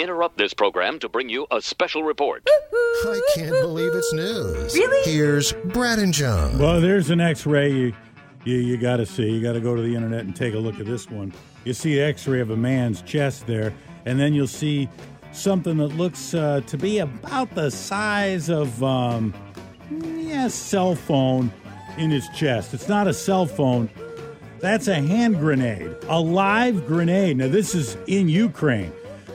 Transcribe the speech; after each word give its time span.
interrupt 0.00 0.38
this 0.38 0.54
program 0.54 0.98
to 1.00 1.08
bring 1.08 1.28
you 1.28 1.46
a 1.50 1.60
special 1.60 2.02
report. 2.02 2.48
I 2.72 3.20
can't 3.34 3.50
believe 3.50 3.94
it's 3.94 4.12
news. 4.12 4.74
Really? 4.74 5.10
Here's 5.10 5.52
Brad 5.52 5.98
and 5.98 6.12
John. 6.12 6.58
Well, 6.58 6.80
there's 6.80 7.10
an 7.10 7.20
X-ray 7.20 7.72
you 7.72 7.94
you, 8.44 8.56
you 8.56 8.76
got 8.78 8.96
to 8.96 9.06
see. 9.06 9.30
You 9.30 9.42
got 9.42 9.52
to 9.52 9.60
go 9.60 9.76
to 9.76 9.82
the 9.82 9.94
internet 9.94 10.20
and 10.20 10.34
take 10.34 10.54
a 10.54 10.58
look 10.58 10.80
at 10.80 10.86
this 10.86 11.10
one. 11.10 11.32
You 11.64 11.74
see 11.74 12.00
X-ray 12.00 12.40
of 12.40 12.50
a 12.50 12.56
man's 12.56 13.02
chest 13.02 13.46
there, 13.46 13.72
and 14.06 14.18
then 14.18 14.32
you'll 14.32 14.46
see 14.46 14.88
something 15.32 15.76
that 15.76 15.88
looks 15.88 16.34
uh, 16.34 16.62
to 16.66 16.78
be 16.78 16.98
about 16.98 17.54
the 17.54 17.70
size 17.70 18.48
of 18.48 18.82
um, 18.82 19.34
yeah, 19.90 20.48
cell 20.48 20.94
phone 20.94 21.52
in 21.98 22.10
his 22.10 22.26
chest. 22.30 22.72
It's 22.72 22.88
not 22.88 23.06
a 23.06 23.14
cell 23.14 23.46
phone. 23.46 23.90
That's 24.60 24.88
a 24.88 24.94
hand 24.94 25.38
grenade, 25.38 25.94
a 26.08 26.20
live 26.20 26.86
grenade. 26.86 27.38
Now, 27.38 27.48
this 27.48 27.74
is 27.74 27.96
in 28.06 28.28
Ukraine. 28.28 28.92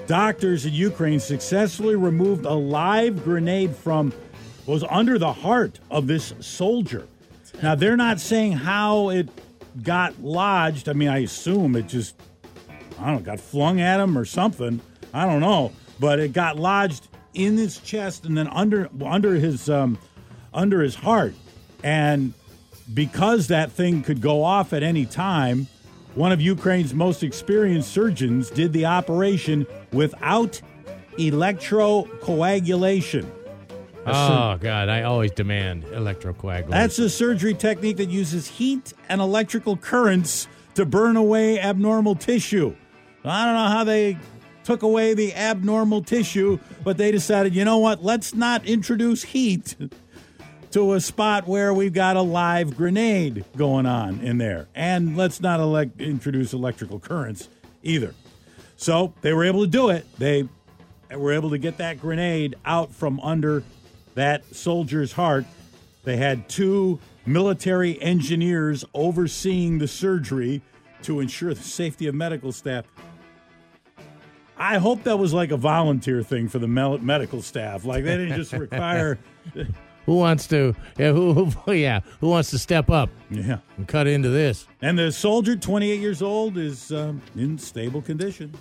Doctors 0.08 0.66
in 0.66 0.74
Ukraine 0.74 1.20
successfully 1.20 1.96
removed 1.96 2.46
a 2.46 2.54
live 2.54 3.24
grenade 3.24 3.76
from 3.76 4.14
was 4.68 4.84
under 4.90 5.18
the 5.18 5.34
heart 5.34 5.80
of 5.90 6.08
this 6.08 6.34
soldier. 6.40 7.08
Now, 7.64 7.76
they're 7.76 7.98
not 7.98 8.20
saying 8.20 8.54
how 8.54 9.10
it 9.10 9.30
got 9.82 10.22
lodged. 10.22 10.90
I 10.90 10.94
mean, 10.94 11.10
I 11.10 11.20
assume 11.20 11.76
it 11.76 11.88
just, 11.88 12.16
I 13.00 13.08
don't 13.08 13.16
know, 13.16 13.22
got 13.22 13.40
flung 13.40 13.82
at 13.82 14.00
him 14.00 14.18
or 14.18 14.26
something. 14.26 14.80
I 15.14 15.26
don't 15.26 15.40
know. 15.40 15.72
But 16.00 16.20
it 16.20 16.34
got 16.34 16.58
lodged 16.58 17.08
in 17.34 17.58
his 17.58 17.78
chest 17.80 18.26
and 18.26 18.38
then 18.38 18.48
under 18.48 18.90
under 19.04 19.36
his 19.36 19.70
um, 19.70 19.98
under 20.54 20.82
his 20.82 20.96
heart. 20.96 21.34
And 21.84 22.34
because 22.94 23.48
that 23.48 23.72
thing 23.72 24.04
could 24.04 24.22
go 24.22 24.44
off 24.44 24.74
at 24.74 24.84
any 24.84 25.06
time, 25.06 25.68
one 26.16 26.32
of 26.32 26.42
Ukraine's 26.42 26.94
most 26.94 27.24
experienced 27.24 27.92
surgeons 27.92 28.50
did 28.50 28.72
the 28.74 28.86
operation 28.86 29.68
without 29.92 30.62
electrocoagulation. 31.18 33.30
Oh 34.08 34.58
God, 34.60 34.90
I 34.90 35.04
always 35.04 35.32
demand 35.32 35.84
electrocoagulation. 35.86 36.70
That's 36.70 37.00
a 37.00 37.10
surgery 37.10 37.54
technique 37.54 37.98
that 37.98 38.10
uses 38.10 38.48
heat 38.48 38.94
and 39.10 39.20
electrical 39.20 39.78
currents 39.78 40.48
to 40.76 40.86
burn 40.86 41.16
away 41.16 41.60
abnormal 41.60 42.16
tissue. 42.16 42.76
I 43.24 43.46
don't 43.46 43.56
know 43.56 43.70
how 43.70 43.84
they 43.84 44.20
took 44.64 44.84
away 44.84 45.16
the 45.16 45.34
abnormal 45.34 46.04
tissue, 46.04 46.60
but 46.84 46.98
they 46.98 47.12
decided, 47.12 47.56
you 47.56 47.66
know 47.66 47.80
what, 47.80 48.04
let's 48.04 48.36
not 48.36 48.64
introduce 48.66 49.24
heat 49.24 49.76
to 50.76 50.92
a 50.92 51.00
spot 51.00 51.48
where 51.48 51.74
we've 51.74 51.94
got 51.94 52.18
a 52.18 52.22
live 52.22 52.76
grenade 52.76 53.46
going 53.56 53.86
on 53.86 54.20
in 54.20 54.38
there. 54.38 54.68
And 54.76 55.16
let's 55.16 55.40
not 55.40 55.62
elect- 55.62 56.02
introduce 56.02 56.52
electrical 56.52 57.00
currents 57.00 57.48
either. 57.82 58.14
So 58.76 59.14
they 59.22 59.32
were 59.32 59.46
able 59.46 59.62
to 59.62 59.72
do 59.72 59.88
it. 59.88 60.06
They 60.20 60.50
were 61.10 61.32
able 61.32 61.52
to 61.52 61.58
get 61.58 61.78
that 61.78 62.02
grenade 62.02 62.56
out 62.66 62.94
from 62.94 63.22
under 63.22 63.64
that 64.16 64.54
soldier's 64.54 65.14
heart. 65.14 65.46
They 66.04 66.18
had 66.18 66.50
two 66.50 67.00
military 67.26 67.98
engineers 68.02 68.84
overseeing 68.94 69.78
the 69.80 69.88
surgery 69.88 70.62
to 71.04 71.22
ensure 71.22 71.54
the 71.54 71.64
safety 71.64 72.08
of 72.08 72.16
medical 72.16 72.52
staff. 72.52 72.84
I 74.58 74.80
hope 74.80 75.04
that 75.04 75.20
was 75.20 75.34
like 75.34 75.52
a 75.52 75.58
volunteer 75.58 76.22
thing 76.22 76.50
for 76.50 76.60
the 76.60 76.68
medical 76.68 77.42
staff. 77.42 77.86
Like 77.86 78.04
they 78.04 78.18
didn't 78.18 78.36
just 78.36 78.52
require. 78.60 79.18
Who 80.06 80.18
wants 80.18 80.48
to? 80.48 80.76
Yeah, 80.98 81.12
who, 81.12 81.46
who? 81.46 81.72
Yeah, 81.74 82.02
who 82.22 82.30
wants 82.30 82.52
to 82.52 82.58
step 82.58 82.90
up 82.90 83.10
yeah. 83.30 83.58
and 83.78 83.88
cut 83.88 84.08
into 84.08 84.30
this? 84.30 84.68
And 84.82 84.98
the 84.98 85.12
soldier, 85.12 85.56
28 85.56 86.00
years 86.00 86.22
old, 86.22 86.58
is 86.58 86.92
um, 86.92 87.22
in 87.36 87.58
stable 87.58 88.02
condition. 88.02 88.54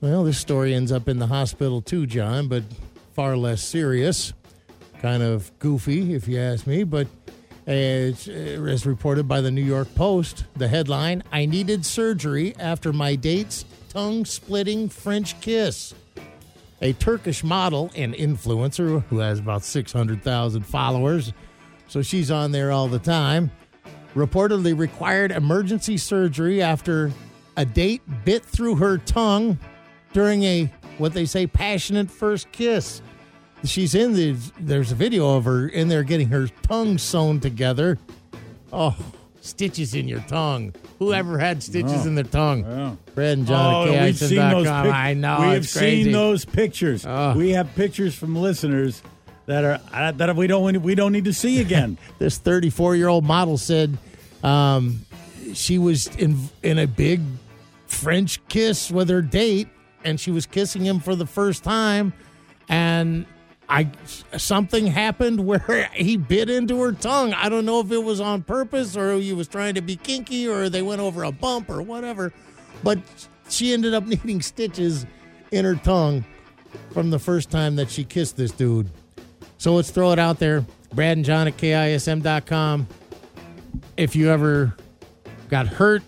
Well, 0.00 0.24
this 0.24 0.38
story 0.38 0.74
ends 0.74 0.90
up 0.90 1.08
in 1.08 1.18
the 1.18 1.26
hospital 1.26 1.80
too, 1.80 2.06
John, 2.06 2.48
but 2.48 2.64
far 3.12 3.36
less 3.36 3.62
serious. 3.62 4.32
Kind 5.00 5.22
of 5.22 5.56
goofy, 5.58 6.14
if 6.14 6.26
you 6.26 6.38
ask 6.38 6.66
me, 6.66 6.84
but 6.84 7.06
as, 7.66 8.28
as 8.28 8.86
reported 8.86 9.28
by 9.28 9.40
the 9.40 9.50
New 9.50 9.64
York 9.64 9.94
Post, 9.94 10.44
the 10.56 10.68
headline 10.68 11.22
I 11.30 11.46
needed 11.46 11.84
surgery 11.86 12.54
after 12.58 12.92
my 12.92 13.14
date's 13.14 13.64
tongue 13.88 14.24
splitting 14.24 14.88
French 14.88 15.40
kiss. 15.40 15.94
A 16.82 16.92
Turkish 16.94 17.44
model 17.44 17.90
and 17.94 18.12
influencer 18.12 19.04
who 19.04 19.18
has 19.18 19.38
about 19.38 19.62
600,000 19.62 20.62
followers, 20.66 21.32
so 21.86 22.02
she's 22.02 22.30
on 22.30 22.50
there 22.50 22.72
all 22.72 22.88
the 22.88 22.98
time, 22.98 23.52
reportedly 24.14 24.76
required 24.76 25.30
emergency 25.30 25.96
surgery 25.96 26.60
after 26.60 27.12
a 27.56 27.64
date 27.64 28.02
bit 28.24 28.44
through 28.44 28.76
her 28.76 28.98
tongue 28.98 29.58
during 30.12 30.42
a 30.42 30.64
what 30.98 31.14
they 31.14 31.24
say 31.24 31.46
passionate 31.46 32.10
first 32.10 32.50
kiss. 32.50 33.00
She's 33.64 33.94
in 33.94 34.12
the 34.14 34.36
there's 34.58 34.90
a 34.90 34.96
video 34.96 35.36
of 35.36 35.44
her 35.44 35.68
in 35.68 35.86
there 35.86 36.02
getting 36.02 36.28
her 36.28 36.48
tongue 36.62 36.98
sewn 36.98 37.38
together. 37.38 37.98
Oh, 38.72 38.96
stitches 39.42 39.94
in 39.94 40.08
your 40.08 40.20
tongue. 40.20 40.72
Whoever 40.98 41.36
had 41.38 41.62
stitches 41.62 42.04
Oh, 42.04 42.08
in 42.08 42.14
their 42.14 42.24
tongue? 42.24 42.64
yeah. 42.64 42.94
Brad 43.14 43.38
and 43.38 43.46
John 43.46 43.88
Oh, 43.88 44.04
we've 44.04 44.16
seen 44.16 44.36
those 44.38 44.66
pic- 44.66 44.70
I 44.94 45.14
know 45.14 45.38
We 45.40 45.46
have 45.48 45.56
it's 45.64 45.76
crazy. 45.76 46.04
seen 46.04 46.12
those 46.12 46.44
pictures. 46.44 47.04
Oh. 47.06 47.34
We 47.36 47.50
have 47.50 47.74
pictures 47.74 48.14
from 48.14 48.34
listeners 48.36 49.02
that 49.46 49.64
are 49.64 49.80
uh, 49.92 50.12
that 50.12 50.34
we 50.36 50.46
don't 50.46 50.80
we 50.82 50.94
don't 50.94 51.12
need 51.12 51.24
to 51.24 51.32
see 51.32 51.60
again. 51.60 51.98
this 52.18 52.38
34 52.38 52.96
year 52.96 53.08
old 53.08 53.24
model 53.24 53.58
said 53.58 53.98
um, 54.44 55.04
she 55.52 55.78
was 55.78 56.06
in 56.16 56.38
in 56.62 56.78
a 56.78 56.86
big 56.86 57.20
French 57.86 58.40
kiss 58.48 58.90
with 58.90 59.08
her 59.10 59.20
date, 59.22 59.68
and 60.04 60.18
she 60.20 60.30
was 60.30 60.46
kissing 60.46 60.84
him 60.84 61.00
for 61.00 61.14
the 61.16 61.26
first 61.26 61.62
time, 61.64 62.12
and 62.68 63.26
I 63.72 63.88
something 64.36 64.86
happened 64.86 65.46
where 65.46 65.88
he 65.94 66.18
bit 66.18 66.50
into 66.50 66.78
her 66.82 66.92
tongue. 66.92 67.32
I 67.32 67.48
don't 67.48 67.64
know 67.64 67.80
if 67.80 67.90
it 67.90 68.04
was 68.04 68.20
on 68.20 68.42
purpose 68.42 68.96
or 68.98 69.16
he 69.16 69.32
was 69.32 69.48
trying 69.48 69.74
to 69.76 69.80
be 69.80 69.96
kinky 69.96 70.46
or 70.46 70.68
they 70.68 70.82
went 70.82 71.00
over 71.00 71.24
a 71.24 71.32
bump 71.32 71.70
or 71.70 71.80
whatever, 71.80 72.34
but 72.82 72.98
she 73.48 73.72
ended 73.72 73.94
up 73.94 74.04
needing 74.06 74.42
stitches 74.42 75.06
in 75.52 75.64
her 75.64 75.74
tongue 75.74 76.22
from 76.90 77.08
the 77.08 77.18
first 77.18 77.50
time 77.50 77.76
that 77.76 77.90
she 77.90 78.04
kissed 78.04 78.36
this 78.36 78.50
dude. 78.50 78.90
So 79.56 79.74
let's 79.74 79.90
throw 79.90 80.12
it 80.12 80.18
out 80.18 80.38
there. 80.38 80.66
Brad 80.92 81.16
and 81.16 81.24
John 81.24 81.48
at 81.48 81.56
KISM.com. 81.56 82.86
If 83.96 84.14
you 84.14 84.30
ever 84.30 84.74
got 85.48 85.66
hurt, 85.66 86.02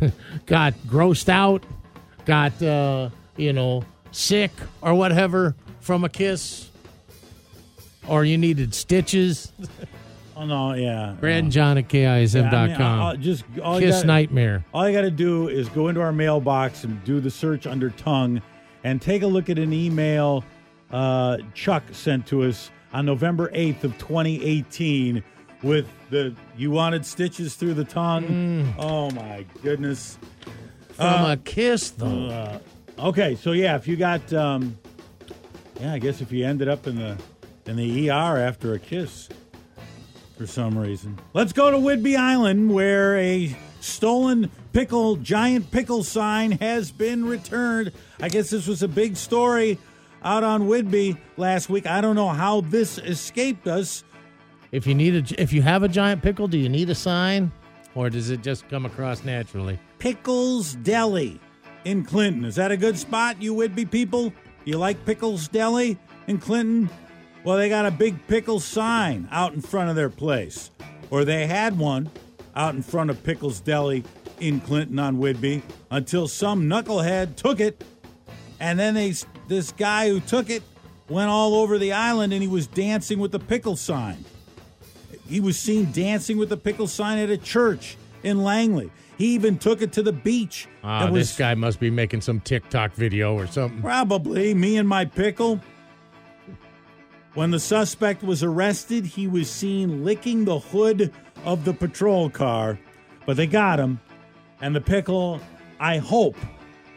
got 0.46 0.74
grossed 0.88 1.28
out, 1.28 1.62
got, 2.24 2.60
uh, 2.60 3.10
you 3.36 3.52
know, 3.52 3.84
sick 4.10 4.50
or 4.82 4.94
whatever 4.94 5.54
from 5.80 6.02
a 6.02 6.08
kiss, 6.08 6.70
or 8.08 8.24
you 8.24 8.38
needed 8.38 8.74
stitches, 8.74 9.52
oh 10.36 10.46
no, 10.46 10.74
yeah. 10.74 11.16
Brad 11.20 11.44
and 11.44 11.52
John 11.52 11.78
at 11.78 11.92
Yeah, 11.92 12.14
I 12.14 12.18
mean, 12.20 12.26
KISM.com. 12.28 13.20
Just 13.22 13.44
all 13.62 13.80
you 13.80 13.86
kiss 13.86 13.96
gotta- 13.96 14.06
nightmare. 14.06 14.64
All 14.72 14.88
you 14.88 14.94
got 14.94 15.02
to 15.02 15.10
do 15.10 15.48
is 15.48 15.68
go 15.68 15.88
into 15.88 16.00
our 16.00 16.12
mailbox 16.12 16.84
and 16.84 17.02
do 17.04 17.20
the 17.20 17.30
search 17.30 17.66
under 17.66 17.90
tongue 17.90 18.40
and 18.82 19.00
take 19.00 19.22
a 19.22 19.26
look 19.26 19.48
at 19.50 19.58
an 19.58 19.72
email 19.72 20.44
uh, 20.90 21.38
Chuck 21.54 21.82
sent 21.92 22.26
to 22.28 22.42
us 22.44 22.70
on 22.92 23.06
November 23.06 23.48
8th 23.50 23.84
of 23.84 23.98
2018 23.98 25.22
with 25.62 25.86
the 26.10 26.34
you 26.56 26.70
wanted 26.70 27.04
stitches 27.04 27.56
through 27.56 27.74
the 27.74 27.84
tongue. 27.84 28.24
Mm. 28.24 28.74
Oh 28.78 29.10
my 29.10 29.44
goodness. 29.62 30.18
From 30.90 31.24
a 31.30 31.36
kiss, 31.38 31.90
though. 31.90 32.28
Uh, 32.28 32.58
okay, 33.08 33.34
so 33.34 33.50
yeah, 33.52 33.74
if 33.74 33.88
you 33.88 33.96
got 33.96 34.32
um 34.32 34.78
yeah, 35.80 35.94
I 35.94 35.98
guess 35.98 36.20
if 36.20 36.30
you 36.30 36.46
ended 36.46 36.68
up 36.68 36.86
in 36.86 36.94
the 36.96 37.16
in 37.66 37.76
the 37.76 38.10
ER 38.10 38.38
after 38.38 38.74
a 38.74 38.78
kiss 38.78 39.28
for 40.36 40.46
some 40.46 40.76
reason. 40.76 41.18
Let's 41.32 41.52
go 41.52 41.70
to 41.70 41.76
Whidbey 41.76 42.16
Island 42.16 42.72
where 42.72 43.16
a 43.18 43.56
stolen 43.80 44.50
pickle 44.72 45.16
giant 45.16 45.70
pickle 45.70 46.02
sign 46.02 46.52
has 46.52 46.90
been 46.90 47.24
returned. 47.24 47.92
I 48.20 48.28
guess 48.28 48.50
this 48.50 48.66
was 48.66 48.82
a 48.82 48.88
big 48.88 49.16
story 49.16 49.78
out 50.22 50.42
on 50.42 50.62
Whidbey 50.62 51.18
last 51.36 51.68
week. 51.68 51.86
I 51.86 52.00
don't 52.00 52.16
know 52.16 52.30
how 52.30 52.62
this 52.62 52.98
escaped 52.98 53.66
us. 53.66 54.04
if 54.72 54.86
you 54.86 54.94
need 54.94 55.14
a, 55.32 55.40
if 55.40 55.52
you 55.52 55.62
have 55.62 55.82
a 55.82 55.88
giant 55.88 56.22
pickle, 56.22 56.48
do 56.48 56.58
you 56.58 56.68
need 56.68 56.90
a 56.90 56.94
sign, 56.94 57.52
or 57.94 58.10
does 58.10 58.30
it 58.30 58.42
just 58.42 58.68
come 58.68 58.86
across 58.86 59.22
naturally? 59.24 59.78
Pickles 59.98 60.74
Deli 60.76 61.40
in 61.84 62.04
Clinton. 62.04 62.44
Is 62.44 62.56
that 62.56 62.72
a 62.72 62.76
good 62.76 62.98
spot, 62.98 63.40
you 63.40 63.54
Whidbey 63.54 63.90
people? 63.90 64.32
You 64.64 64.78
like 64.78 65.04
Pickles 65.04 65.46
Deli 65.48 65.98
in 66.26 66.38
Clinton? 66.38 66.88
Well, 67.44 67.58
they 67.58 67.68
got 67.68 67.84
a 67.84 67.90
big 67.90 68.26
pickle 68.26 68.58
sign 68.58 69.28
out 69.30 69.52
in 69.52 69.60
front 69.60 69.90
of 69.90 69.96
their 69.96 70.08
place. 70.08 70.70
Or 71.10 71.24
they 71.26 71.46
had 71.46 71.78
one 71.78 72.10
out 72.56 72.74
in 72.74 72.82
front 72.82 73.10
of 73.10 73.22
Pickles 73.22 73.60
Deli 73.60 74.02
in 74.40 74.60
Clinton 74.60 74.98
on 74.98 75.18
Whidbey 75.18 75.62
until 75.90 76.26
some 76.26 76.62
knucklehead 76.62 77.36
took 77.36 77.60
it. 77.60 77.84
And 78.60 78.78
then 78.78 78.94
they 78.94 79.14
this 79.46 79.72
guy 79.72 80.08
who 80.08 80.20
took 80.20 80.48
it 80.48 80.62
went 81.08 81.28
all 81.28 81.54
over 81.54 81.78
the 81.78 81.92
island 81.92 82.32
and 82.32 82.40
he 82.40 82.48
was 82.48 82.66
dancing 82.66 83.18
with 83.18 83.30
the 83.30 83.38
pickle 83.38 83.76
sign. 83.76 84.24
He 85.28 85.40
was 85.40 85.58
seen 85.58 85.92
dancing 85.92 86.38
with 86.38 86.48
the 86.48 86.56
pickle 86.56 86.86
sign 86.86 87.18
at 87.18 87.30
a 87.30 87.36
church. 87.38 87.96
in 88.22 88.42
Langley. 88.42 88.90
He 89.18 89.34
even 89.34 89.58
took 89.58 89.82
it 89.82 89.92
to 89.92 90.02
the 90.02 90.12
beach. 90.12 90.66
Ah, 90.82 91.08
was 91.10 91.28
this 91.28 91.38
guy 91.38 91.54
must 91.54 91.78
be 91.78 91.90
making 91.90 92.22
some 92.22 92.40
TikTok 92.40 92.94
video 92.94 93.34
or 93.34 93.46
something. 93.46 93.80
Probably 93.80 94.54
me 94.54 94.78
and 94.78 94.88
my 94.88 95.04
pickle. 95.04 95.60
When 97.34 97.50
the 97.50 97.58
suspect 97.58 98.22
was 98.22 98.44
arrested, 98.44 99.04
he 99.06 99.26
was 99.26 99.50
seen 99.50 100.04
licking 100.04 100.44
the 100.44 100.60
hood 100.60 101.12
of 101.44 101.64
the 101.64 101.74
patrol 101.74 102.30
car, 102.30 102.78
but 103.26 103.36
they 103.36 103.48
got 103.48 103.80
him. 103.80 104.00
And 104.60 104.74
the 104.74 104.80
pickle, 104.80 105.40
I 105.80 105.98
hope, 105.98 106.36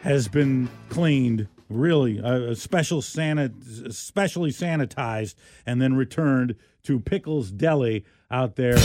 has 0.01 0.27
been 0.27 0.69
cleaned, 0.89 1.47
really, 1.69 2.21
uh, 2.21 2.53
special 2.53 3.01
sanit- 3.01 3.91
specially 3.91 4.51
sanitized, 4.51 5.33
and 5.65 5.81
then 5.81 5.95
returned 5.95 6.55
to 6.83 6.99
Pickles 6.99 7.49
Deli 7.51 8.05
out 8.29 8.57
there. 8.57 8.77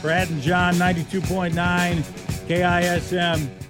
Brad 0.00 0.30
and 0.30 0.40
John, 0.40 0.74
92.9 0.76 2.04
KISM. 2.46 3.65